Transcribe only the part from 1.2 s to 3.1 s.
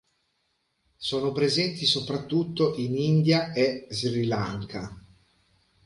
presenti soprattutto in